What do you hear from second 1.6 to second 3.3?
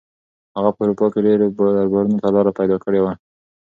دربارونو ته لاره پیدا کړې وه.